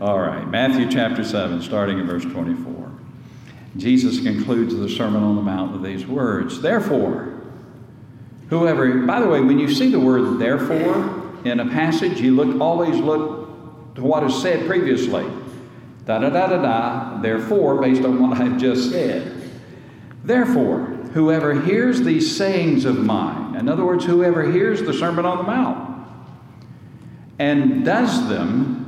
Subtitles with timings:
[0.00, 2.92] All right, Matthew chapter 7, starting in verse 24.
[3.76, 7.42] Jesus concludes the Sermon on the Mount with these words Therefore,
[8.48, 12.60] whoever, by the way, when you see the word therefore in a passage, you look
[12.60, 15.26] always look to what is said previously.
[16.04, 19.50] Da da da da da, therefore, based on what I've just said.
[20.22, 25.38] Therefore, whoever hears these sayings of mine, in other words, whoever hears the Sermon on
[25.38, 26.06] the Mount
[27.40, 28.87] and does them,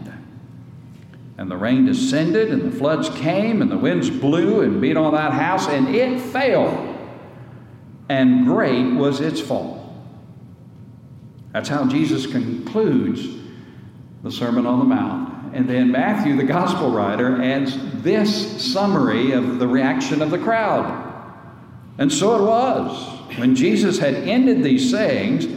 [1.41, 5.15] And the rain descended, and the floods came, and the winds blew and beat on
[5.15, 6.95] that house, and it fell.
[8.09, 9.91] And great was its fall.
[11.51, 13.27] That's how Jesus concludes
[14.21, 15.55] the Sermon on the Mount.
[15.55, 21.33] And then Matthew, the gospel writer, adds this summary of the reaction of the crowd.
[21.97, 23.39] And so it was.
[23.39, 25.47] When Jesus had ended these sayings,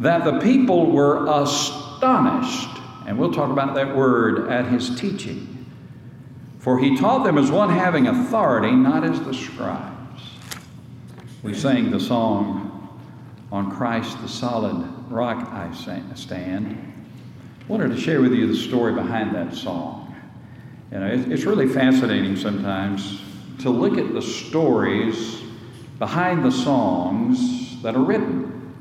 [0.00, 2.77] that the people were astonished.
[3.08, 5.64] And we'll talk about that word at his teaching.
[6.58, 10.24] For he taught them as one having authority, not as the scribes.
[11.42, 13.00] We sang the song,
[13.50, 16.94] On Christ the solid rock I stand.
[17.62, 20.14] I wanted to share with you the story behind that song.
[20.92, 23.22] You know, it's really fascinating sometimes
[23.60, 25.40] to look at the stories
[25.98, 28.74] behind the songs that are written.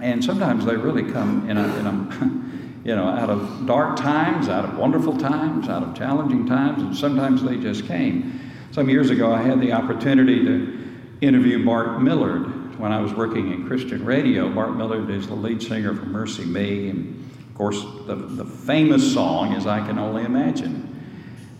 [0.00, 2.42] And sometimes they really come in a, in a,
[2.86, 6.96] you know, out of dark times, out of wonderful times, out of challenging times, and
[6.96, 8.40] sometimes they just came.
[8.70, 10.88] Some years ago, I had the opportunity to
[11.20, 14.48] interview Bart Millard when I was working in Christian radio.
[14.48, 19.12] Bart Millard is the lead singer for Mercy Me, and of course, the, the famous
[19.12, 20.84] song is I Can Only Imagine.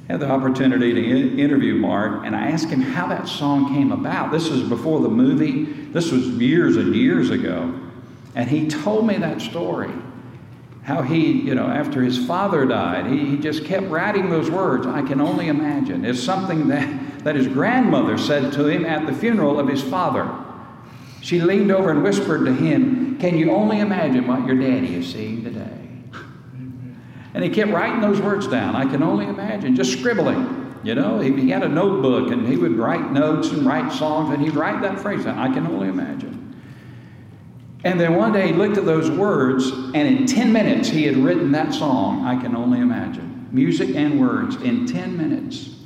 [0.09, 3.91] I had the opportunity to interview Bart, and I asked him how that song came
[3.91, 4.31] about.
[4.31, 7.81] This was before the movie, this was years and years ago.
[8.37, 9.91] And he told me that story.
[10.87, 14.87] How he, you know, after his father died, he, he just kept writing those words.
[14.87, 16.05] I can only imagine.
[16.05, 20.33] It's something that, that his grandmother said to him at the funeral of his father.
[21.23, 25.13] She leaned over and whispered to him, Can you only imagine what your daddy is
[25.13, 25.77] seeing today?
[27.35, 28.77] And he kept writing those words down.
[28.77, 30.79] I can only imagine, just scribbling.
[30.85, 34.33] You know, he, he had a notebook and he would write notes and write songs
[34.33, 35.27] and he'd write that phrase.
[35.27, 36.36] I can only imagine.
[37.85, 41.17] And then one day he looked at those words, and in 10 minutes he had
[41.17, 43.49] written that song, I Can Only Imagine.
[43.53, 45.77] Music and words in 10 minutes,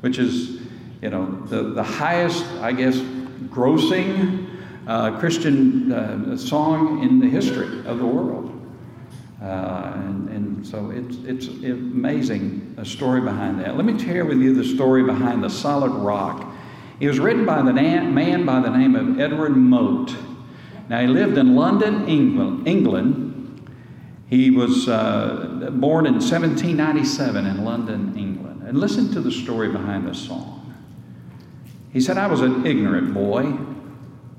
[0.00, 0.62] which is,
[1.00, 4.48] you know, the, the highest, I guess, grossing
[4.86, 8.48] uh, Christian uh, song in the history of the world.
[9.40, 13.76] Uh, and, and, so it's, it's amazing, a story behind that.
[13.76, 16.46] Let me share with you the story behind The Solid Rock.
[17.00, 20.14] It was written by the man by the name of Edward Mote.
[20.88, 22.66] Now, he lived in London, England.
[22.66, 23.70] England.
[24.28, 28.62] He was uh, born in 1797 in London, England.
[28.66, 30.74] And listen to the story behind this song.
[31.92, 33.52] He said, I was an ignorant boy.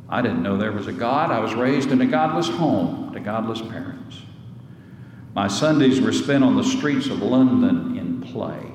[0.09, 1.31] I didn't know there was a God.
[1.31, 4.21] I was raised in a godless home to godless parents.
[5.35, 8.71] My Sundays were spent on the streets of London in play.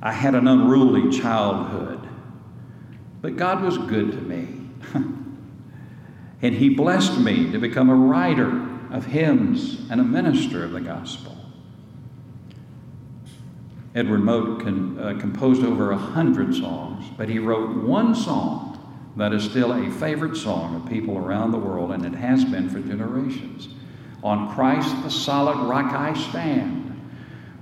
[0.00, 2.08] I had an unruly childhood,
[3.20, 4.57] but God was good to me.
[6.42, 10.80] and he blessed me to become a writer of hymns and a minister of the
[10.80, 11.36] gospel.
[13.94, 18.74] Edward Mote con, uh, composed over a hundred songs, but he wrote one song
[19.16, 22.68] that is still a favorite song of people around the world, and it has been
[22.68, 23.68] for generations.
[24.22, 26.84] On Christ the solid rock I stand,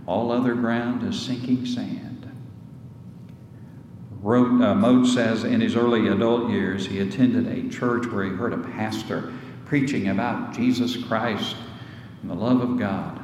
[0.06, 2.05] all other ground is sinking sand
[4.26, 8.52] wrote, uh, says in his early adult years, he attended a church where he heard
[8.52, 9.32] a pastor
[9.66, 11.54] preaching about Jesus Christ
[12.22, 13.20] and the love of God,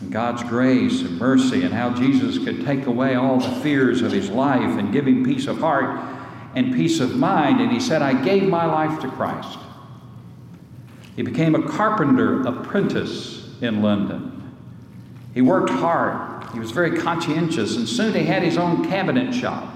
[0.00, 4.12] and God's grace and mercy, and how Jesus could take away all the fears of
[4.12, 5.98] his life and give him peace of heart
[6.54, 7.60] and peace of mind.
[7.60, 9.58] And he said, I gave my life to Christ.
[11.16, 14.54] He became a carpenter apprentice in London.
[15.34, 16.48] He worked hard.
[16.52, 19.72] He was very conscientious, and soon he had his own cabinet shop.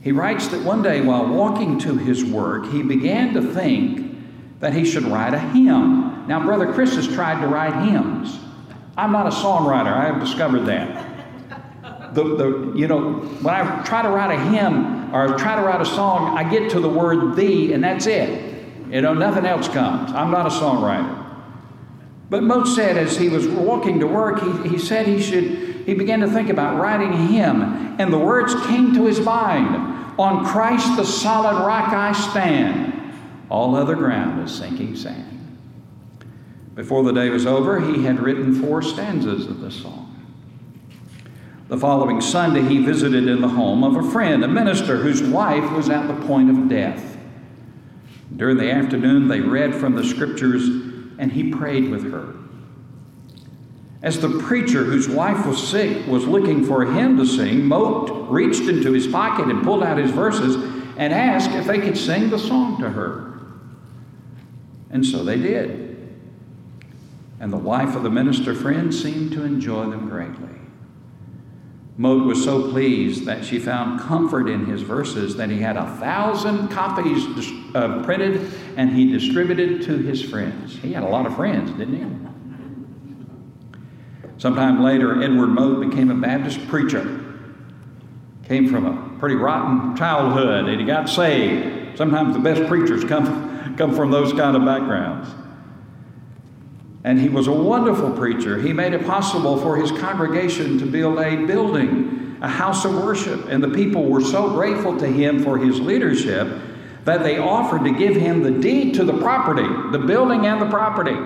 [0.00, 4.16] He writes that one day while walking to his work, he began to think
[4.60, 6.26] that he should write a hymn.
[6.26, 8.38] Now, Brother Chris has tried to write hymns.
[8.96, 12.14] I'm not a songwriter, I have discovered that.
[12.14, 15.80] the, the, you know, when I try to write a hymn or try to write
[15.80, 18.54] a song, I get to the word thee, and that's it.
[18.90, 20.12] You know, nothing else comes.
[20.12, 21.16] I'm not a songwriter.
[22.28, 25.94] But Mote said as he was walking to work, he, he said he should, he
[25.94, 30.44] began to think about writing a hymn, and the words came to his mind On
[30.44, 33.12] Christ the solid rock I stand,
[33.48, 35.58] all other ground is sinking sand.
[36.74, 40.06] Before the day was over, he had written four stanzas of the song.
[41.68, 45.70] The following Sunday, he visited in the home of a friend, a minister whose wife
[45.72, 47.16] was at the point of death.
[48.34, 50.68] During the afternoon, they read from the scriptures
[51.18, 52.34] and he prayed with her.
[54.02, 58.30] As the preacher, whose wife was sick, was looking for a hymn to sing, Mote
[58.30, 60.56] reached into his pocket and pulled out his verses
[60.96, 63.40] and asked if they could sing the song to her.
[64.90, 66.18] And so they did.
[67.40, 70.48] And the wife of the minister friend seemed to enjoy them greatly.
[71.98, 75.84] Mote was so pleased that she found comfort in his verses that he had a
[75.96, 77.26] thousand copies
[77.74, 80.76] uh, printed and he distributed to his friends.
[80.78, 82.39] He had a lot of friends, didn't he?
[84.40, 87.22] Sometime later, Edward Mote became a Baptist preacher.
[88.44, 91.98] Came from a pretty rotten childhood and he got saved.
[91.98, 95.28] Sometimes the best preachers come, come from those kind of backgrounds.
[97.04, 98.58] And he was a wonderful preacher.
[98.58, 103.46] He made it possible for his congregation to build a building, a house of worship.
[103.50, 106.48] And the people were so grateful to him for his leadership
[107.04, 110.70] that they offered to give him the deed to the property, the building and the
[110.70, 111.18] property.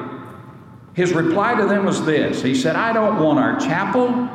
[0.94, 4.28] His reply to them was this He said, I don't want our chapel,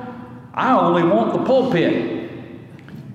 [0.54, 2.20] I only want the pulpit.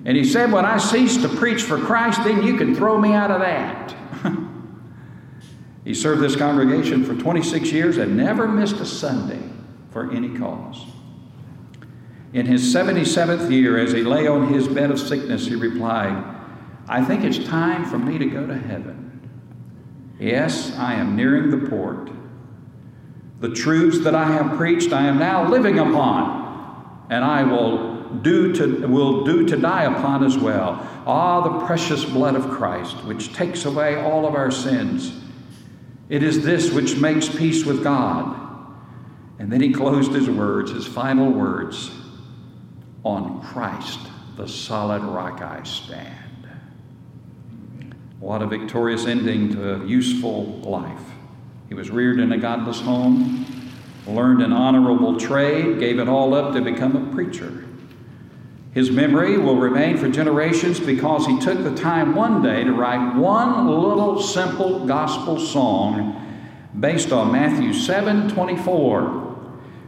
[0.05, 3.13] And he said, When I cease to preach for Christ, then you can throw me
[3.13, 3.95] out of that.
[5.85, 9.51] He served this congregation for 26 years and never missed a Sunday
[9.91, 10.83] for any cause.
[12.33, 16.23] In his 77th year, as he lay on his bed of sickness, he replied,
[16.87, 19.29] I think it's time for me to go to heaven.
[20.19, 22.09] Yes, I am nearing the port.
[23.39, 28.53] The truths that I have preached, I am now living upon, and I will do
[28.53, 30.87] to, will do to die upon as well.
[31.05, 35.21] Ah, the precious blood of Christ, which takes away all of our sins
[36.09, 38.41] it is this which makes peace with God.
[39.39, 41.91] And then he closed his words, his final words
[43.03, 43.99] on Christ,
[44.35, 46.13] the solid rock I stand.
[48.19, 51.01] What a victorious ending to a useful life.
[51.67, 53.45] He was reared in a godless home,
[54.05, 57.65] learned an honorable trade, gave it all up to become a preacher.
[58.73, 63.15] His memory will remain for generations because he took the time one day to write
[63.15, 66.21] one little simple gospel song
[66.77, 69.21] based on Matthew 7 24.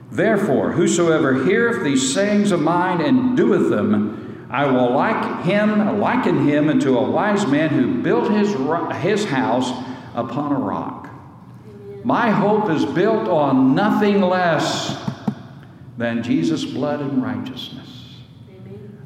[0.10, 6.48] Therefore, whosoever heareth these sayings of mine and doeth them, I will like him, liken
[6.48, 8.54] him unto a wise man who built his,
[9.02, 9.70] his house
[10.16, 11.07] upon a rock.
[12.08, 14.98] My hope is built on nothing less
[15.98, 18.16] than Jesus' blood and righteousness.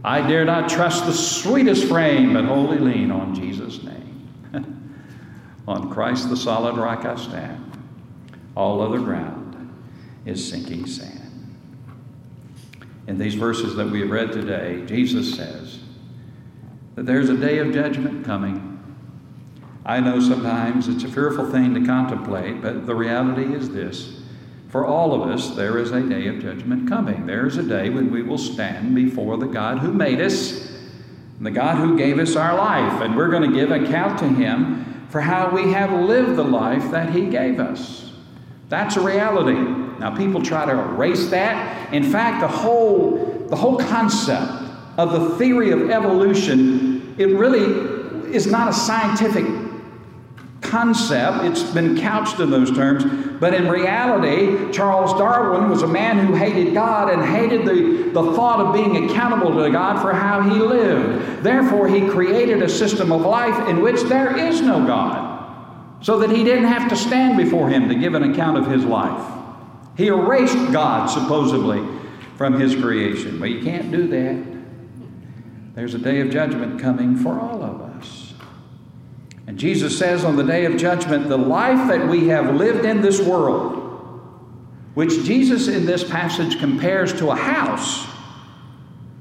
[0.03, 4.94] I dare not trust the sweetest frame, but wholly lean on Jesus' name.
[5.68, 7.71] on Christ the solid rock I stand.
[8.56, 9.74] All other ground
[10.27, 11.57] is sinking sand.
[13.07, 15.79] In these verses that we have read today, Jesus says
[16.93, 18.70] that there's a day of judgment coming.
[19.85, 24.21] I know sometimes it's a fearful thing to contemplate, but the reality is this
[24.71, 27.25] for all of us, there is a day of judgment coming.
[27.25, 30.71] There is a day when we will stand before the God who made us,
[31.41, 35.05] the God who gave us our life, and we're going to give account to Him
[35.09, 38.13] for how we have lived the life that He gave us.
[38.69, 39.59] That's a reality.
[40.00, 41.93] Now, people try to erase that.
[41.93, 44.53] In fact, the whole, the whole concept
[44.97, 49.45] of the theory of evolution, it really is not a scientific
[50.71, 51.43] concept.
[51.43, 53.03] It's been couched in those terms.
[53.39, 58.33] But in reality, Charles Darwin was a man who hated God and hated the, the
[58.33, 61.43] thought of being accountable to God for how he lived.
[61.43, 66.29] Therefore, he created a system of life in which there is no God, so that
[66.29, 69.39] he didn't have to stand before him to give an account of his life.
[69.97, 71.85] He erased God, supposedly,
[72.37, 73.39] from his creation.
[73.39, 74.51] But you can't do that.
[75.75, 77.90] There's a day of judgment coming for all of us.
[79.51, 83.01] And Jesus says on the day of judgment, the life that we have lived in
[83.01, 84.22] this world,
[84.93, 88.08] which Jesus in this passage compares to a house,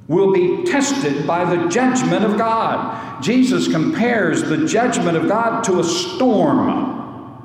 [0.07, 3.21] will be tested by the judgment of God.
[3.21, 7.43] Jesus compares the judgment of God to a storm.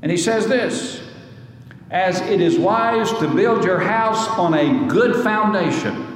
[0.00, 1.02] And he says this
[1.90, 6.15] As it is wise to build your house on a good foundation,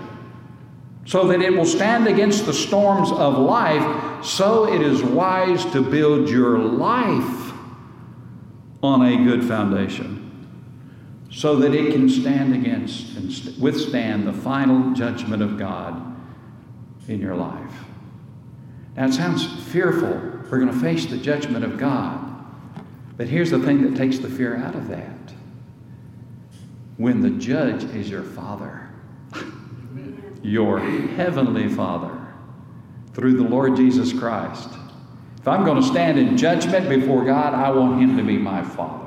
[1.11, 5.83] so that it will stand against the storms of life, so it is wise to
[5.83, 7.53] build your life
[8.81, 10.17] on a good foundation
[11.29, 16.01] so that it can stand against and withstand the final judgment of God
[17.09, 17.75] in your life.
[18.95, 20.15] Now, it sounds fearful.
[20.49, 22.25] We're going to face the judgment of God.
[23.17, 25.17] But here's the thing that takes the fear out of that
[26.99, 28.90] when the judge is your Father,
[30.43, 32.17] your heavenly Father,
[33.15, 34.69] through the Lord Jesus Christ.
[35.39, 38.63] If I'm going to stand in judgment before God, I want Him to be my
[38.63, 39.01] Father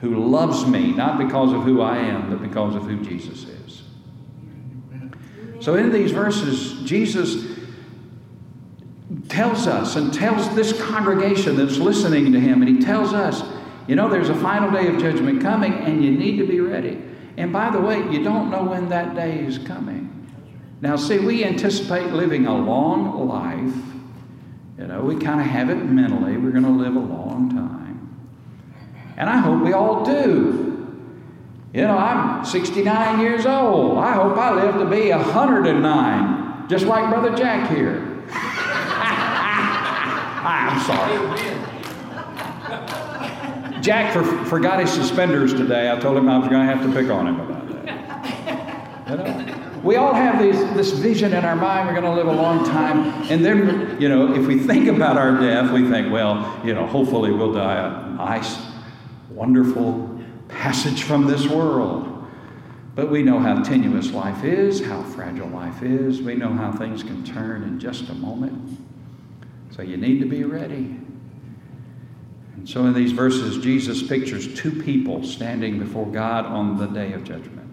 [0.00, 3.82] who loves me, not because of who I am, but because of who Jesus is.
[5.60, 7.58] So, in these verses, Jesus
[9.28, 13.42] tells us and tells this congregation that's listening to him, and he tells us,
[13.88, 17.02] you know, there's a final day of judgment coming, and you need to be ready.
[17.36, 20.12] And by the way, you don't know when that day is coming.
[20.80, 23.74] Now, see, we anticipate living a long life.
[24.78, 26.36] You know, we kind of have it mentally.
[26.36, 28.26] We're going to live a long time.
[29.16, 30.66] And I hope we all do.
[31.72, 33.98] You know, I'm 69 years old.
[33.98, 38.24] I hope I live to be 109, just like Brother Jack here.
[40.48, 41.16] I'm sorry.
[43.80, 45.90] Jack for, forgot his suspenders today.
[45.90, 49.10] I told him I was going to have to pick on him about that.
[49.10, 49.55] You know?
[49.86, 52.64] We all have these, this vision in our mind, we're going to live a long
[52.64, 53.22] time.
[53.30, 56.88] And then, you know, if we think about our death, we think, well, you know,
[56.88, 58.58] hopefully we'll die a nice,
[59.30, 62.26] wonderful passage from this world.
[62.96, 66.20] But we know how tenuous life is, how fragile life is.
[66.20, 68.80] We know how things can turn in just a moment.
[69.70, 70.96] So you need to be ready.
[72.56, 77.12] And so in these verses, Jesus pictures two people standing before God on the day
[77.12, 77.65] of judgment.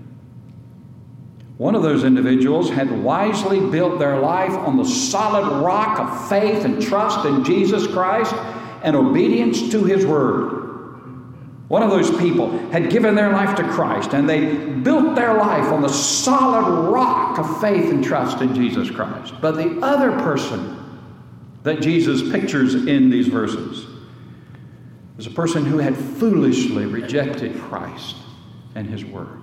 [1.57, 6.65] One of those individuals had wisely built their life on the solid rock of faith
[6.65, 8.33] and trust in Jesus Christ
[8.83, 10.63] and obedience to His Word.
[11.67, 15.71] One of those people had given their life to Christ and they built their life
[15.71, 19.33] on the solid rock of faith and trust in Jesus Christ.
[19.39, 20.79] But the other person
[21.63, 23.87] that Jesus pictures in these verses
[25.17, 28.17] is a person who had foolishly rejected Christ
[28.75, 29.42] and His Word.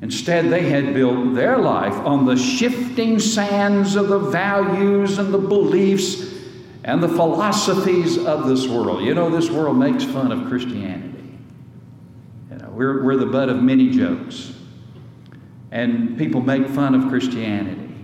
[0.00, 5.38] Instead, they had built their life on the shifting sands of the values and the
[5.38, 6.34] beliefs
[6.84, 9.02] and the philosophies of this world.
[9.02, 11.38] You know, this world makes fun of Christianity.
[12.50, 14.52] You know, we're, we're the butt of many jokes.
[15.70, 17.94] And people make fun of Christianity.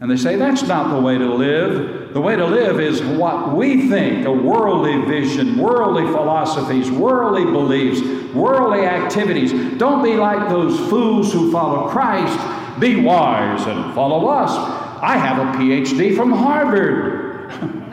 [0.00, 2.12] And they say that's not the way to live.
[2.12, 8.00] The way to live is what we think a worldly vision, worldly philosophies, worldly beliefs,
[8.34, 9.52] worldly activities.
[9.78, 12.38] Don't be like those fools who follow Christ.
[12.80, 14.50] Be wise and follow us.
[15.02, 17.22] I have a PhD from Harvard.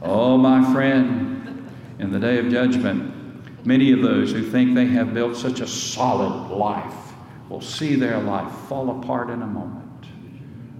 [0.00, 1.68] Oh, my friend,
[1.98, 5.66] in the day of judgment, many of those who think they have built such a
[5.66, 7.12] solid life
[7.48, 9.88] will see their life fall apart in a moment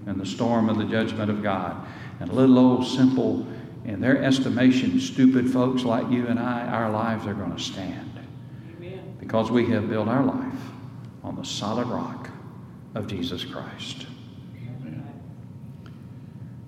[0.08, 1.86] in the storm of the judgment of God.
[2.20, 3.46] And little old, simple,
[3.84, 8.07] in their estimation, stupid folks like you and I, our lives are going to stand.
[9.28, 10.60] Because we have built our life
[11.22, 12.30] on the solid rock
[12.96, 14.06] of Jesus Christ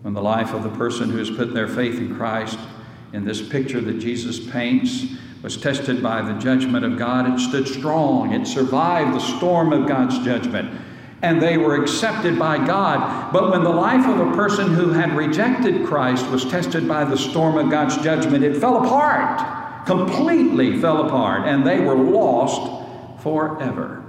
[0.03, 2.59] when the life of the person who has put their faith in Christ
[3.13, 5.07] in this picture that Jesus paints
[5.43, 8.33] was tested by the judgment of God, it stood strong.
[8.33, 10.81] It survived the storm of God's judgment.
[11.23, 13.33] And they were accepted by God.
[13.33, 17.17] But when the life of a person who had rejected Christ was tested by the
[17.17, 24.05] storm of God's judgment, it fell apart, completely fell apart, and they were lost forever.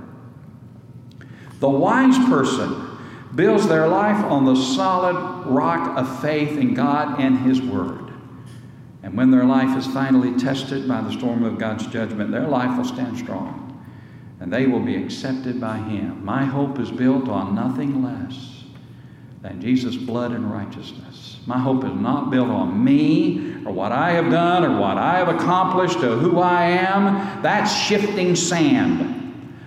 [1.60, 2.98] The wise person
[3.36, 8.12] builds their life on the solid rock of faith in God and His Word.
[9.04, 12.78] And when their life is finally tested by the storm of God's judgment, their life
[12.78, 13.68] will stand strong
[14.40, 16.26] and they will be accepted by Him.
[16.26, 18.61] My hope is built on nothing less
[19.42, 21.38] than Jesus' blood and righteousness.
[21.48, 25.18] My hope is not built on me or what I have done or what I
[25.18, 27.42] have accomplished or who I am.
[27.42, 29.18] That's shifting sand.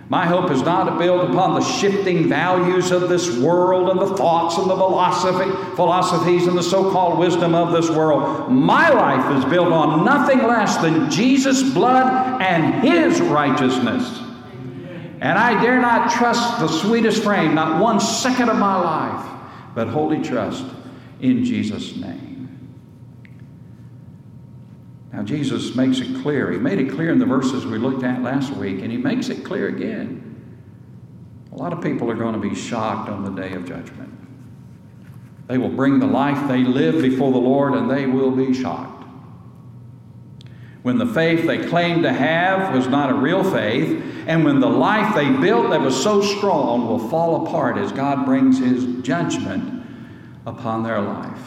[0.08, 4.14] My hope is not to build upon the shifting values of this world and the
[4.16, 8.52] thoughts and the philosophy, philosophies and the so called wisdom of this world.
[8.52, 14.20] My life is built on nothing less than Jesus' blood and His righteousness.
[15.20, 19.33] And I dare not trust the sweetest frame, not one second of my life,
[19.74, 20.64] but wholly trust
[21.20, 22.24] in Jesus' name.
[25.12, 26.50] Now, Jesus makes it clear.
[26.50, 29.28] He made it clear in the verses we looked at last week, and he makes
[29.28, 30.20] it clear again.
[31.52, 34.10] A lot of people are going to be shocked on the day of judgment.
[35.46, 38.93] They will bring the life they live before the Lord, and they will be shocked.
[40.84, 44.68] When the faith they claimed to have was not a real faith, and when the
[44.68, 49.82] life they built that was so strong will fall apart as God brings His judgment
[50.44, 51.40] upon their life.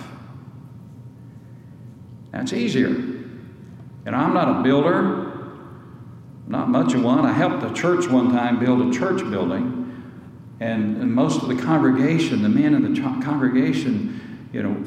[2.32, 2.88] That's easier.
[2.88, 5.52] And I'm not a builder,
[6.48, 7.24] not much of one.
[7.24, 9.84] I helped a church one time build a church building.
[10.60, 14.84] And, and most of the congregation, the men in the congregation, you know,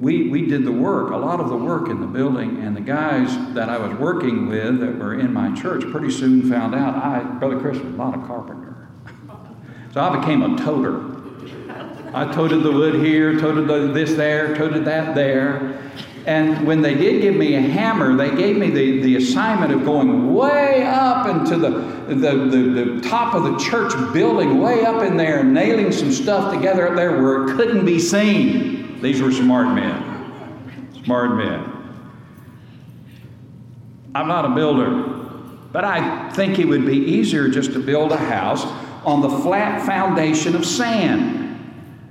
[0.00, 2.80] we, we did the work, a lot of the work in the building, and the
[2.80, 6.94] guys that I was working with that were in my church pretty soon found out
[6.94, 8.88] I, Brother Chris, was not a carpenter.
[9.92, 11.16] so I became a toter.
[12.14, 15.82] I toted the wood here, toted the, this there, toted that there.
[16.26, 19.84] And when they did give me a hammer, they gave me the, the assignment of
[19.84, 21.70] going way up into the,
[22.08, 26.10] the, the, the top of the church building, way up in there, and nailing some
[26.10, 28.85] stuff together up there where it couldn't be seen.
[29.00, 30.92] These were smart men.
[31.04, 31.72] Smart men.
[34.14, 34.90] I'm not a builder,
[35.72, 38.64] but I think it would be easier just to build a house
[39.04, 41.42] on the flat foundation of sand.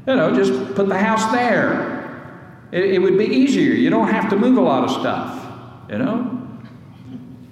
[0.07, 1.95] You know, just put the house there.
[2.71, 3.73] It, it would be easier.
[3.73, 6.31] You don't have to move a lot of stuff, you know?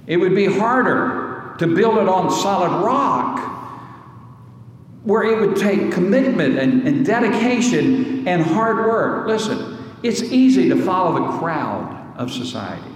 [0.06, 3.53] It would be harder to build it on solid rock
[5.04, 9.28] where it would take commitment and, and dedication and hard work.
[9.28, 12.90] Listen, it's easy to follow the crowd of society.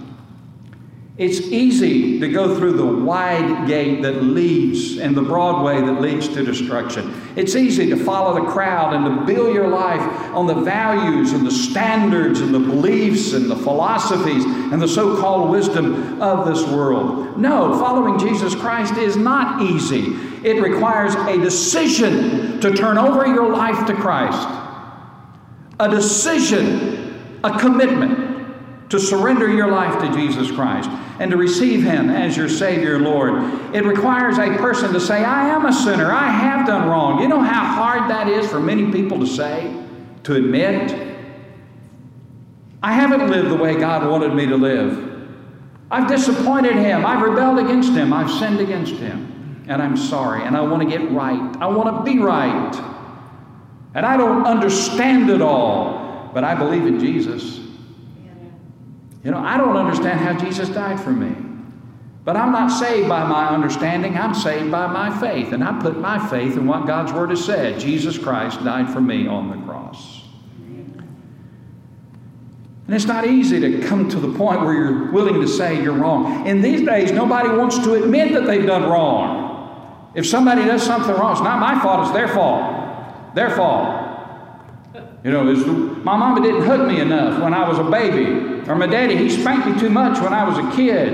[1.18, 6.00] It's easy to go through the wide gate that leads and the broad way that
[6.00, 7.12] leads to destruction.
[7.34, 10.00] It's easy to follow the crowd and to build your life
[10.32, 15.20] on the values and the standards and the beliefs and the philosophies and the so
[15.20, 17.36] called wisdom of this world.
[17.36, 20.27] No, following Jesus Christ is not easy.
[20.44, 24.48] It requires a decision to turn over your life to Christ,
[25.80, 30.88] a decision, a commitment to surrender your life to Jesus Christ
[31.20, 33.74] and to receive Him as your Savior and Lord.
[33.74, 36.10] It requires a person to say, I am a sinner.
[36.10, 37.20] I have done wrong.
[37.20, 39.74] You know how hard that is for many people to say,
[40.24, 41.06] to admit?
[42.82, 45.04] I haven't lived the way God wanted me to live.
[45.90, 47.04] I've disappointed Him.
[47.04, 48.12] I've rebelled against Him.
[48.12, 49.27] I've sinned against Him.
[49.68, 50.44] And I'm sorry.
[50.44, 51.56] And I want to get right.
[51.60, 52.74] I want to be right.
[53.94, 57.58] And I don't understand it all, but I believe in Jesus.
[59.24, 61.34] You know, I don't understand how Jesus died for me.
[62.24, 65.52] But I'm not saved by my understanding, I'm saved by my faith.
[65.52, 67.80] And I put my faith in what God's Word has said.
[67.80, 70.22] Jesus Christ died for me on the cross.
[72.86, 75.92] And it's not easy to come to the point where you're willing to say you're
[75.92, 76.46] wrong.
[76.46, 79.47] In these days, nobody wants to admit that they've done wrong.
[80.18, 83.36] If somebody does something wrong, it's not my fault, it's their fault.
[83.36, 84.04] Their fault.
[85.22, 88.88] You know, my mama didn't hug me enough when I was a baby, or my
[88.88, 91.12] daddy, he spanked me too much when I was a kid.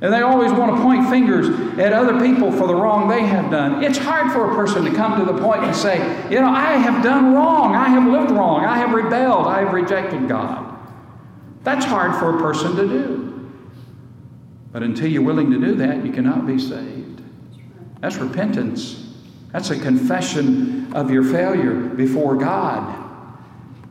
[0.00, 3.50] And they always want to point fingers at other people for the wrong they have
[3.50, 3.84] done.
[3.84, 5.98] It's hard for a person to come to the point and say,
[6.30, 7.74] you know, I have done wrong.
[7.76, 8.64] I have lived wrong.
[8.64, 9.46] I have rebelled.
[9.46, 10.64] I have rejected God.
[11.62, 13.50] That's hard for a person to do.
[14.72, 16.97] But until you're willing to do that, you cannot be saved.
[18.00, 19.06] That's repentance.
[19.52, 23.06] That's a confession of your failure before God.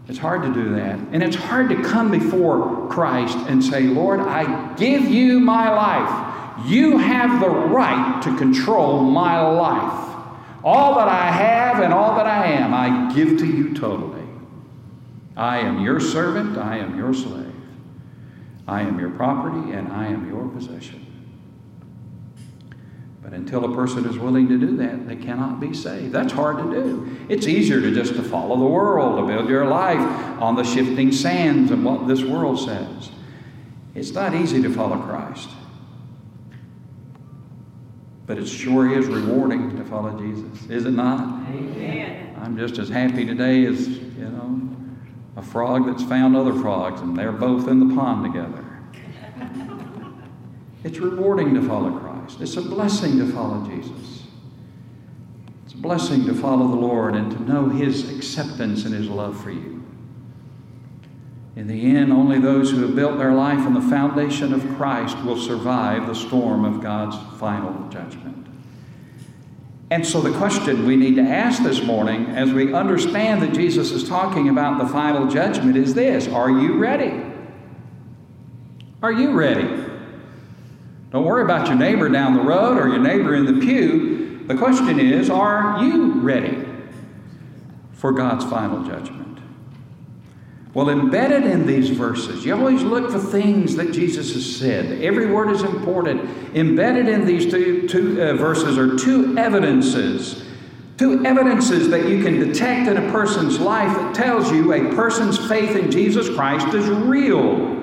[0.07, 0.99] It's hard to do that.
[1.11, 6.67] And it's hard to come before Christ and say, Lord, I give you my life.
[6.67, 10.15] You have the right to control my life.
[10.63, 14.25] All that I have and all that I am, I give to you totally.
[15.35, 17.53] I am your servant, I am your slave.
[18.67, 21.06] I am your property, and I am your possession.
[23.27, 26.13] But until a person is willing to do that, they cannot be saved.
[26.13, 27.17] That's hard to do.
[27.27, 29.99] It's easier to just to follow the world, to build your life
[30.41, 33.09] on the shifting sands of what this world says.
[33.95, 35.49] It's not easy to follow Christ.
[38.27, 41.49] But it sure is rewarding to follow Jesus, is it not?
[41.49, 42.33] Amen.
[42.41, 44.69] I'm just as happy today as, you know,
[45.35, 48.63] a frog that's found other frogs and they're both in the pond together.
[50.85, 52.06] it's rewarding to follow Christ.
[52.27, 52.41] Christ.
[52.41, 54.23] It's a blessing to follow Jesus.
[55.65, 59.41] It's a blessing to follow the Lord and to know His acceptance and His love
[59.41, 59.83] for you.
[61.55, 65.17] In the end, only those who have built their life on the foundation of Christ
[65.23, 68.45] will survive the storm of God's final judgment.
[69.89, 73.91] And so, the question we need to ask this morning, as we understand that Jesus
[73.91, 77.23] is talking about the final judgment, is this Are you ready?
[79.01, 79.96] Are you ready?
[81.17, 84.45] Don't worry about your neighbor down the road or your neighbor in the pew.
[84.45, 86.63] The question is, are you ready
[87.93, 89.39] for God's final judgment?
[90.75, 95.01] Well, embedded in these verses, you always look for things that Jesus has said.
[95.01, 96.55] Every word is important.
[96.55, 100.45] Embedded in these two, two uh, verses are two evidences.
[100.97, 105.39] Two evidences that you can detect in a person's life that tells you a person's
[105.47, 107.76] faith in Jesus Christ is real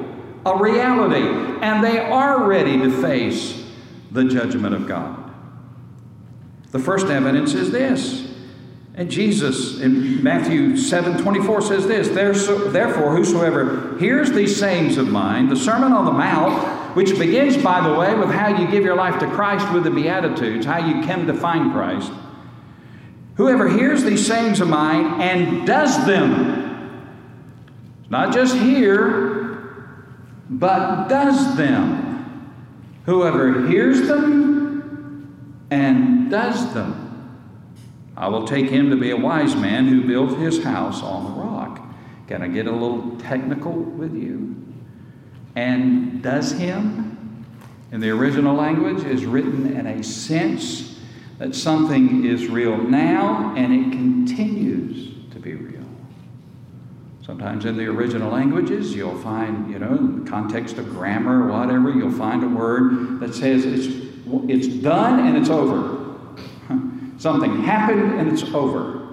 [0.46, 1.26] a reality,
[1.62, 3.64] and they are ready to face
[4.10, 5.24] the judgment of God.
[6.70, 8.32] The first evidence is this.
[8.96, 15.48] And Jesus in Matthew 7 24 says this Therefore, whosoever hears these sayings of mine,
[15.48, 18.94] the Sermon on the Mount, which begins, by the way, with how you give your
[18.94, 22.12] life to Christ with the Beatitudes, how you come to find Christ.
[23.34, 27.10] Whoever hears these sayings of mine and does them,
[28.10, 29.53] not just hear,
[30.48, 32.52] but does them.
[33.06, 37.00] Whoever hears them and does them.
[38.16, 41.30] I will take him to be a wise man who built his house on the
[41.30, 41.80] rock.
[42.28, 44.54] Can I get a little technical with you?
[45.56, 47.44] And does him,
[47.92, 50.98] in the original language, is written in a sense
[51.38, 55.13] that something is real now and it continues.
[57.24, 61.52] Sometimes in the original languages, you'll find, you know, in the context of grammar or
[61.52, 63.86] whatever, you'll find a word that says it's,
[64.46, 66.16] it's done and it's over.
[67.18, 69.08] Something happened and it's over.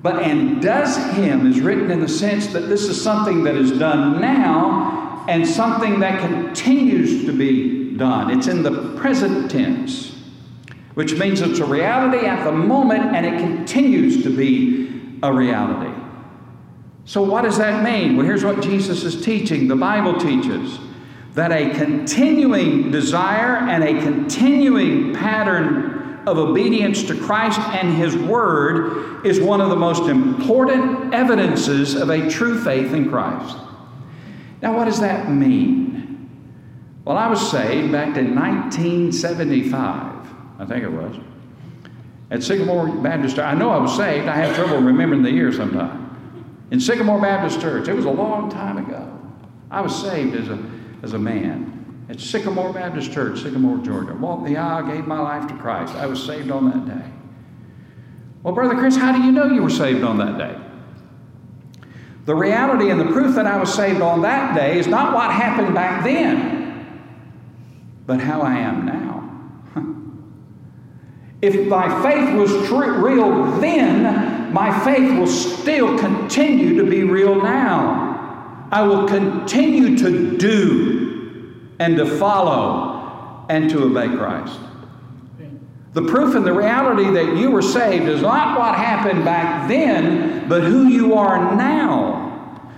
[0.00, 3.78] But and does him is written in the sense that this is something that is
[3.78, 8.30] done now and something that continues to be done.
[8.30, 10.16] It's in the present tense,
[10.94, 15.89] which means it's a reality at the moment and it continues to be a reality.
[17.04, 18.16] So, what does that mean?
[18.16, 19.68] Well, here's what Jesus is teaching.
[19.68, 20.78] The Bible teaches
[21.34, 29.24] that a continuing desire and a continuing pattern of obedience to Christ and His Word
[29.24, 33.56] is one of the most important evidences of a true faith in Christ.
[34.60, 36.28] Now, what does that mean?
[37.04, 41.16] Well, I was saved back in 1975, I think it was,
[42.30, 43.38] at Sycamore Baptist.
[43.38, 44.28] I know I was saved.
[44.28, 46.09] I have trouble remembering the year sometimes
[46.70, 47.88] in Sycamore Baptist Church.
[47.88, 49.18] It was a long time ago.
[49.70, 50.58] I was saved as a,
[51.02, 54.14] as a man at Sycamore Baptist Church, Sycamore, Georgia.
[54.14, 55.94] Walked the aisle, gave my life to Christ.
[55.94, 57.10] I was saved on that day.
[58.42, 60.56] Well, Brother Chris, how do you know you were saved on that day?
[62.24, 65.30] The reality and the proof that I was saved on that day is not what
[65.30, 67.00] happened back then,
[68.06, 69.76] but how I am now.
[71.42, 77.34] if my faith was true, real then, my faith will still continue to be real
[77.34, 78.68] now.
[78.72, 84.58] I will continue to do and to follow and to obey Christ.
[85.92, 90.48] The proof and the reality that you were saved is not what happened back then,
[90.48, 92.28] but who you are now.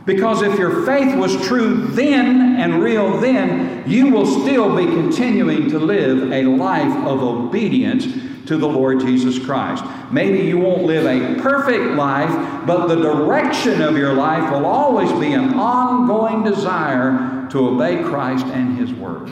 [0.06, 5.68] Because if your faith was true then and real then, you will still be continuing
[5.70, 8.06] to live a life of obedience
[8.46, 9.84] to the Lord Jesus Christ.
[10.10, 15.12] Maybe you won't live a perfect life, but the direction of your life will always
[15.12, 19.30] be an ongoing desire to obey Christ and His Word.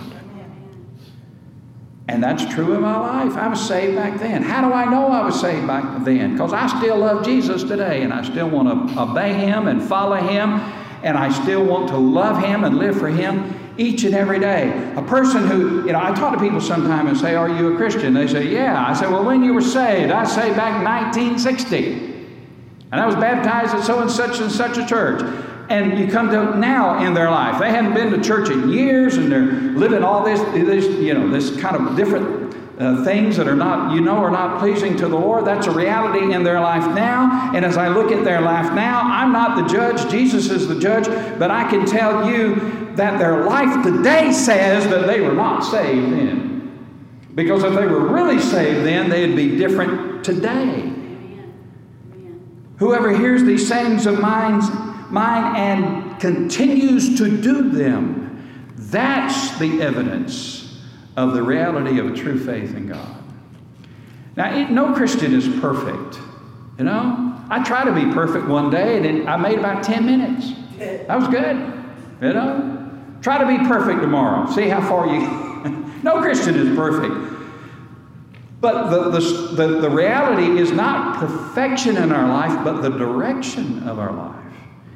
[2.09, 3.37] And that's true in my life.
[3.37, 4.43] I was saved back then.
[4.43, 6.33] How do I know I was saved back then?
[6.33, 10.17] Because I still love Jesus today, and I still want to obey Him and follow
[10.17, 10.55] Him,
[11.05, 14.93] and I still want to love Him and live for Him each and every day.
[14.97, 17.77] A person who, you know, I talk to people sometimes and say, Are you a
[17.77, 18.15] Christian?
[18.15, 18.85] They say, Yeah.
[18.87, 22.11] I say, Well, when you were saved, I say back in 1960.
[22.93, 25.23] And I was baptized at so and such and such a church.
[25.69, 27.61] And you come to now in their life.
[27.61, 31.29] They hadn't been to church in years and they're living all this, this you know,
[31.29, 32.41] this kind of different
[32.81, 35.45] uh, things that are not, you know, are not pleasing to the Lord.
[35.45, 37.53] That's a reality in their life now.
[37.55, 40.11] And as I look at their life now, I'm not the judge.
[40.11, 41.07] Jesus is the judge.
[41.39, 46.13] But I can tell you that their life today says that they were not saved
[46.13, 47.27] then.
[47.35, 50.93] Because if they were really saved then, they'd be different today.
[52.77, 54.61] Whoever hears these sayings of mine,
[55.11, 60.83] mine and continues to do them, that's the evidence
[61.17, 63.17] of the reality of a true faith in God.
[64.37, 66.21] Now, no Christian is perfect.
[66.77, 70.53] You know, I tried to be perfect one day and I made about 10 minutes.
[70.77, 71.57] That was good.
[72.21, 72.80] You know,
[73.23, 74.51] Try to be perfect tomorrow.
[74.53, 75.21] See how far you.
[76.03, 77.31] no Christian is perfect.
[78.61, 79.21] But the, the,
[79.55, 84.37] the, the, reality is not perfection in our life, but the direction of our life.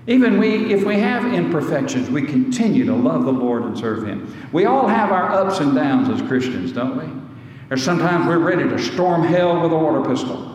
[0.07, 4.35] Even we, if we have imperfections, we continue to love the Lord and serve Him.
[4.53, 7.23] We all have our ups and downs as Christians, don't we?
[7.71, 10.51] Or sometimes we're ready to storm hell with a water pistol.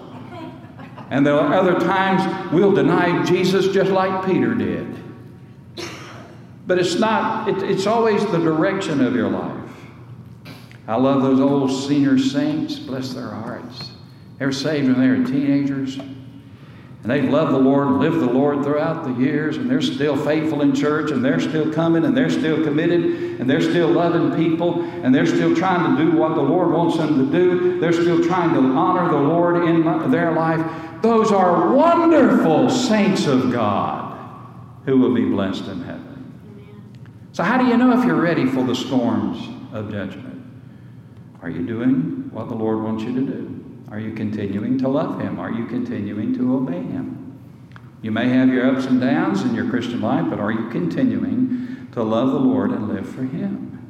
[1.09, 5.08] And there are other times we'll deny Jesus just like Peter did.
[6.69, 9.71] But it's not, it, it's always the direction of your life.
[10.87, 13.89] I love those old senior saints, bless their hearts.
[14.37, 15.97] They were saved when they were teenagers.
[15.97, 20.61] And they've loved the Lord lived the Lord throughout the years, and they're still faithful
[20.61, 24.83] in church, and they're still coming, and they're still committed, and they're still loving people,
[25.03, 27.79] and they're still trying to do what the Lord wants them to do.
[27.79, 30.63] They're still trying to honor the Lord in their life.
[31.01, 34.05] Those are wonderful saints of God
[34.85, 36.08] who will be blessed in heaven.
[37.39, 40.45] So, how do you know if you're ready for the storms of judgment?
[41.41, 43.65] Are you doing what the Lord wants you to do?
[43.89, 45.39] Are you continuing to love Him?
[45.39, 47.39] Are you continuing to obey Him?
[48.01, 51.87] You may have your ups and downs in your Christian life, but are you continuing
[51.93, 53.89] to love the Lord and live for Him?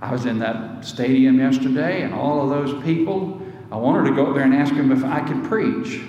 [0.00, 4.28] I was in that stadium yesterday, and all of those people, I wanted to go
[4.28, 6.00] up there and ask them if I could preach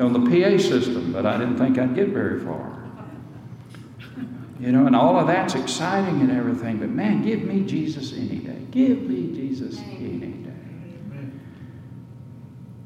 [0.00, 2.85] on the PA system, but I didn't think I'd get very far.
[4.58, 8.38] You know, and all of that's exciting and everything, but man, give me Jesus any
[8.38, 8.66] day.
[8.70, 10.36] Give me Jesus any day.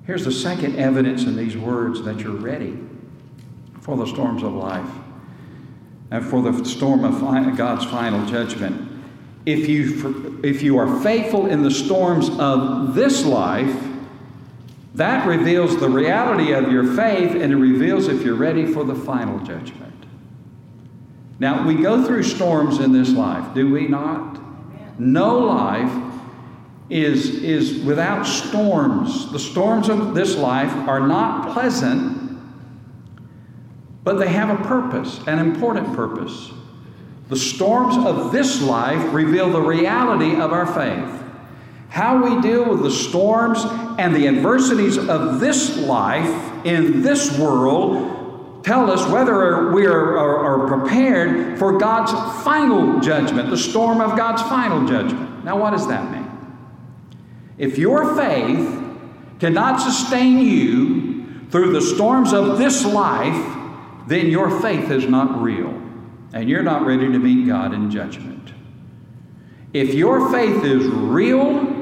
[0.04, 2.76] Here's the second evidence in these words that you're ready
[3.80, 4.90] for the storms of life
[6.10, 7.20] and for the storm of
[7.56, 8.90] God's final judgment.
[9.46, 13.74] If you, if you are faithful in the storms of this life,
[14.94, 18.94] that reveals the reality of your faith and it reveals if you're ready for the
[18.94, 19.89] final judgment.
[21.40, 24.38] Now, we go through storms in this life, do we not?
[25.00, 25.90] No life
[26.90, 29.32] is, is without storms.
[29.32, 32.38] The storms of this life are not pleasant,
[34.04, 36.50] but they have a purpose, an important purpose.
[37.30, 41.24] The storms of this life reveal the reality of our faith.
[41.88, 43.60] How we deal with the storms
[43.98, 50.39] and the adversities of this life in this world tell us whether we are,
[50.70, 52.12] prepared for God's
[52.44, 55.44] final judgment, the storm of God's final judgment.
[55.44, 56.30] Now, what does that mean?
[57.58, 58.80] If your faith
[59.40, 63.56] cannot sustain you through the storms of this life,
[64.06, 65.76] then your faith is not real
[66.32, 68.52] and you're not ready to meet God in judgment.
[69.72, 71.80] If your faith is real,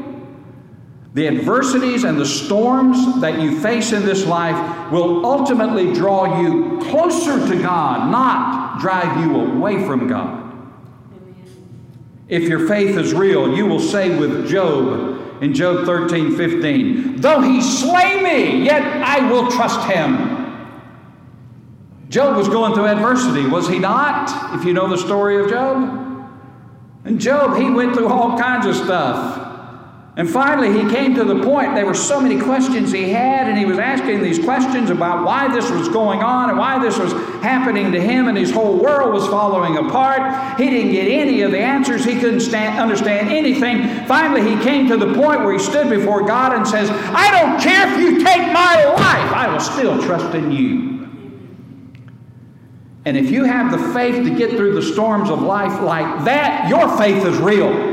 [1.13, 6.79] the adversities and the storms that you face in this life will ultimately draw you
[6.81, 10.45] closer to God, not drive you away from God.
[12.29, 17.21] If your faith is real, you will say with Job, in Job 13 15.
[17.21, 20.37] Though he slay me, yet I will trust him.
[22.09, 24.59] Job was going through adversity, was he not?
[24.59, 26.07] If you know the story of Job.
[27.05, 29.38] And Job, he went through all kinds of stuff.
[30.19, 33.57] And finally, he came to the point, there were so many questions he had, and
[33.57, 37.13] he was asking these questions about why this was going on and why this was
[37.41, 40.59] happening to him, and his whole world was falling apart.
[40.61, 44.07] He didn't get any of the answers, he couldn't stand, understand anything.
[44.07, 47.61] Finally, he came to the point where he stood before God and says, I don't
[47.61, 51.09] care if you take my life, I will still trust in you.
[53.05, 56.69] And if you have the faith to get through the storms of life like that,
[56.69, 57.88] your faith is real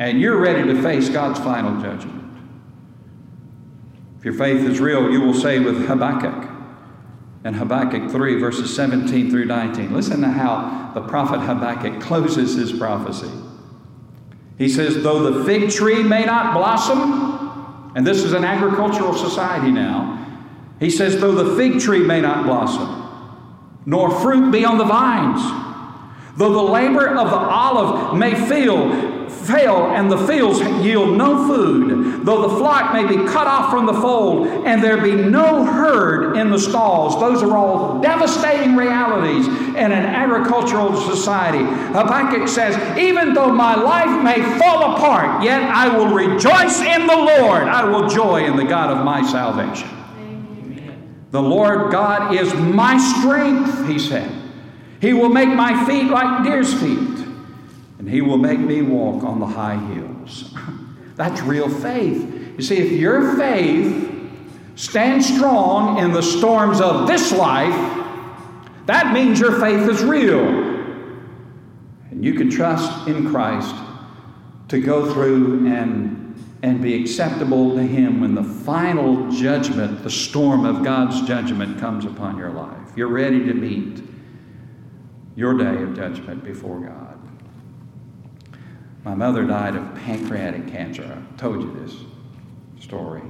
[0.00, 2.24] and you're ready to face God's final judgment.
[4.18, 6.50] If your faith is real, you will say with Habakkuk
[7.44, 9.92] in Habakkuk 3, verses 17 through 19.
[9.92, 13.30] Listen to how the prophet Habakkuk closes his prophecy.
[14.56, 19.70] He says, Though the fig tree may not blossom, and this is an agricultural society
[19.70, 20.16] now,
[20.80, 23.06] he says, Though the fig tree may not blossom,
[23.84, 25.69] nor fruit be on the vines,
[26.36, 32.24] though the labor of the olive may fail, fail and the fields yield no food,
[32.24, 36.36] though the flock may be cut off from the fold and there be no herd
[36.36, 37.18] in the stalls.
[37.18, 41.64] Those are all devastating realities in an agricultural society.
[41.92, 47.16] Habakkuk says, Even though my life may fall apart, yet I will rejoice in the
[47.16, 47.64] Lord.
[47.64, 49.88] I will joy in the God of my salvation.
[51.30, 54.39] The Lord God is my strength, he said.
[55.00, 57.20] He will make my feet like deer's feet
[58.00, 60.54] and he will make me walk on the high hills.
[61.16, 62.56] That's real faith.
[62.56, 64.18] You see, if your faith
[64.74, 67.74] stands strong in the storms of this life,
[68.86, 70.48] that means your faith is real.
[72.10, 73.74] And you can trust in Christ
[74.68, 80.64] to go through and, and be acceptable to Him when the final judgment, the storm
[80.64, 82.78] of God's judgment, comes upon your life.
[82.96, 84.02] You're ready to meet
[85.36, 87.18] your day of judgment before God.
[89.04, 91.04] My mother died of pancreatic cancer.
[91.04, 91.96] I told you this
[92.82, 93.22] story.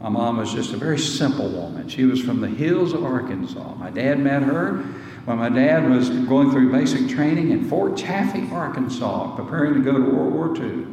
[0.00, 1.88] My mom was just a very simple woman.
[1.88, 3.74] She was from the hills of Arkansas.
[3.74, 4.76] My dad met her
[5.24, 9.92] when my dad was going through basic training in Fort Chaffee, Arkansas, preparing to go
[9.92, 10.86] to World War II.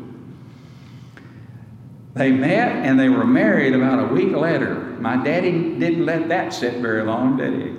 [2.16, 4.76] They met and they were married about a week later.
[5.00, 7.75] My daddy didn't let that sit very long, did he?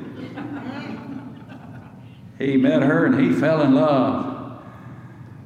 [2.38, 4.62] He met her and he fell in love.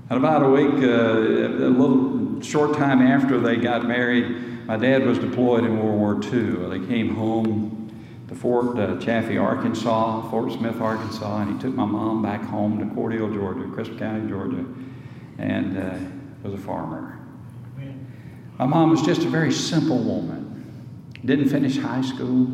[0.08, 5.06] And about a week, uh, a little short time after they got married, my dad
[5.06, 6.68] was deployed in World War II.
[6.68, 7.92] They came home
[8.28, 12.78] to Fort uh, Chaffee, Arkansas, Fort Smith, Arkansas, and he took my mom back home
[12.78, 14.64] to Cordele, Georgia, Crisp County, Georgia,
[15.38, 15.98] and uh,
[16.42, 17.18] was a farmer.
[18.58, 20.46] My mom was just a very simple woman.
[21.24, 22.46] Didn't finish high school,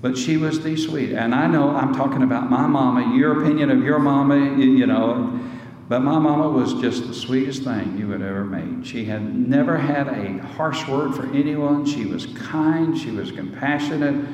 [0.00, 1.12] but she was the sweet.
[1.12, 5.40] And I know I'm talking about my mama, your opinion of your mama, you, know,
[5.88, 8.86] but my mama was just the sweetest thing you had ever made.
[8.86, 11.84] She had never had a harsh word for anyone.
[11.84, 14.24] She was kind, she was compassionate,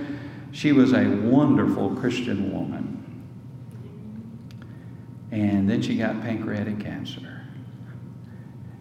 [0.53, 2.91] she was a wonderful Christian woman.
[5.31, 7.21] And then she got pancreatic cancer.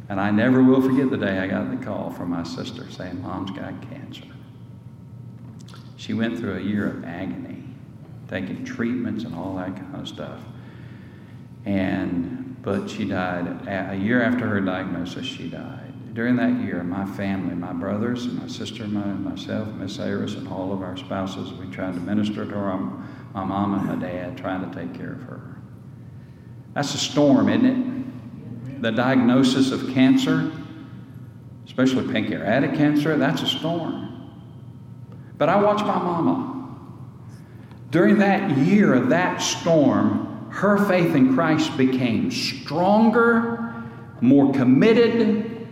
[0.10, 3.22] And I never will forget the day I got the call from my sister saying,
[3.22, 4.33] Mom's got cancer.
[6.04, 7.64] She went through a year of agony,
[8.28, 10.42] taking treatments and all that kind of stuff.
[11.64, 13.48] And, but she died.
[13.70, 16.14] A year after her diagnosis, she died.
[16.14, 20.46] During that year, my family, my brothers, and my sister, my, myself, Miss Aris, and
[20.50, 22.76] all of our spouses, we tried to minister to her,
[23.34, 25.56] my mom and my dad, trying to take care of her.
[26.74, 28.82] That's a storm, isn't it?
[28.82, 30.52] the diagnosis of cancer,
[31.66, 34.03] especially pancreatic cancer, that's a storm.
[35.38, 36.78] But I watched my mama.
[37.90, 43.84] During that year of that storm, her faith in Christ became stronger,
[44.22, 45.68] more committed,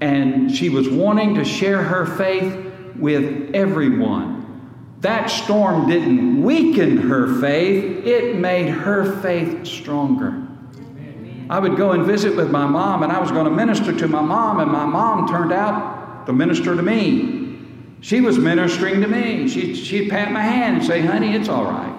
[0.00, 4.38] and she was wanting to share her faith with everyone.
[5.00, 10.44] That storm didn't weaken her faith, it made her faith stronger.
[11.50, 14.08] I would go and visit with my mom, and I was going to minister to
[14.08, 17.37] my mom, and my mom turned out to minister to me.
[18.00, 19.48] She was ministering to me.
[19.48, 21.94] She, she'd pat my hand and say, Honey, it's all right.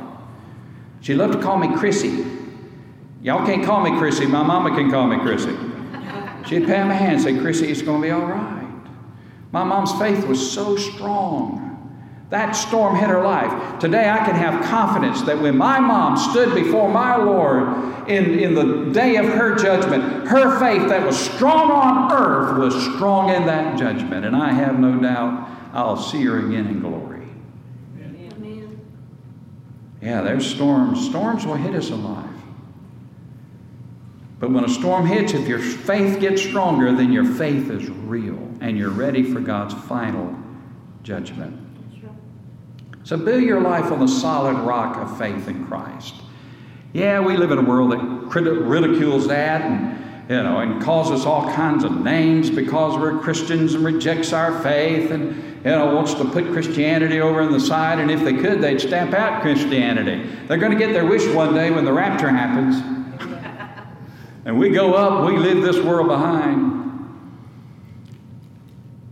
[1.01, 2.25] She loved to call me Chrissy.
[3.21, 4.25] Y'all can't call me Chrissy.
[4.25, 5.55] My mama can call me Chrissy.
[6.45, 8.67] She'd pat my hand and say, Chrissy, it's going to be all right.
[9.51, 11.65] My mom's faith was so strong.
[12.29, 13.79] That storm hit her life.
[13.79, 18.53] Today, I can have confidence that when my mom stood before my Lord in, in
[18.53, 23.47] the day of her judgment, her faith that was strong on earth was strong in
[23.47, 24.25] that judgment.
[24.25, 27.27] And I have no doubt I'll see her again in glory.
[27.97, 28.81] Amen.
[30.01, 31.05] Yeah, there's storms.
[31.05, 32.25] Storms will hit us alive.
[34.39, 38.39] But when a storm hits, if your faith gets stronger, then your faith is real
[38.61, 40.35] and you're ready for God's final
[41.03, 41.65] judgment.
[43.03, 46.15] So build your life on the solid rock of faith in Christ.
[46.93, 51.25] Yeah, we live in a world that ridicules that and you know and calls us
[51.25, 56.13] all kinds of names because we're Christians and rejects our faith and you know wants
[56.13, 60.29] to put Christianity over on the side and if they could they'd stamp out Christianity.
[60.47, 62.75] They're going to get their wish one day when the rapture happens.
[64.45, 66.77] and we go up, we leave this world behind.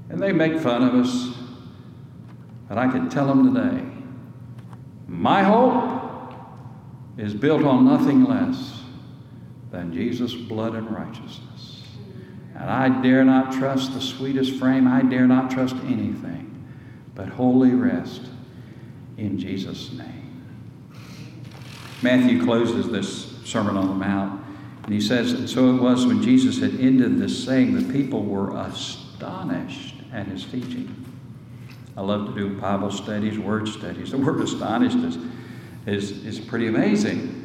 [0.10, 1.38] And they make fun of us.
[2.69, 3.83] But I can tell them today
[5.07, 6.33] my hope
[7.17, 8.81] is built on nothing less
[9.71, 11.46] than Jesus' blood and righteousness.
[12.57, 16.67] And I dare not trust the sweetest frame, I dare not trust anything,
[17.13, 18.21] but wholly rest
[19.17, 20.17] in Jesus' name.
[22.01, 24.43] Matthew closes this Sermon on the Mount,
[24.83, 28.23] and he says, And so it was when Jesus had ended this saying, the people
[28.23, 31.05] were astonished at his teaching.
[31.95, 34.11] I love to do Bible studies, word studies.
[34.11, 35.17] The word astonished is,
[35.85, 37.37] is, is pretty amazing.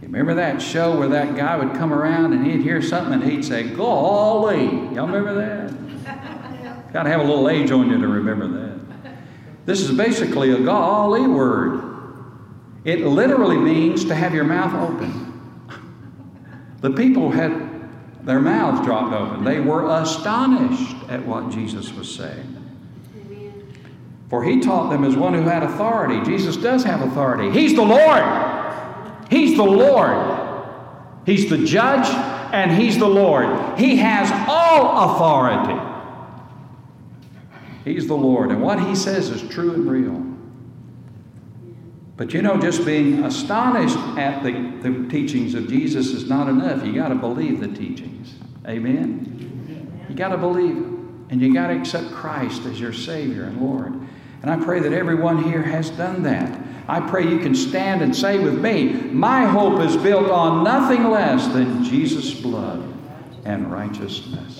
[0.00, 3.24] You remember that show where that guy would come around and he'd hear something and
[3.24, 4.66] he'd say, Golly.
[4.94, 6.92] Y'all remember that?
[6.92, 8.78] Got to have a little age on you to remember that.
[9.66, 11.84] This is basically a golly word.
[12.84, 15.28] It literally means to have your mouth open.
[16.80, 17.68] The people had
[18.22, 19.44] their mouths dropped open.
[19.44, 22.54] They were astonished at what Jesus was saying.
[24.30, 26.22] For he taught them as one who had authority.
[26.24, 27.50] Jesus does have authority.
[27.50, 28.22] He's the Lord.
[29.30, 30.36] He's the Lord.
[31.26, 32.08] He's the judge
[32.52, 33.78] and he's the Lord.
[33.78, 35.80] He has all authority.
[37.84, 38.50] He's the Lord.
[38.50, 40.24] And what he says is true and real.
[42.16, 44.52] But you know, just being astonished at the,
[44.82, 46.84] the teachings of Jesus is not enough.
[46.84, 48.34] You got to believe the teachings.
[48.66, 50.04] Amen?
[50.08, 50.76] You got to believe.
[51.30, 53.92] And you got to accept Christ as your Savior and Lord.
[54.42, 56.60] And I pray that everyone here has done that.
[56.88, 61.10] I pray you can stand and say with me, My hope is built on nothing
[61.10, 62.82] less than Jesus' blood
[63.44, 64.57] and righteousness.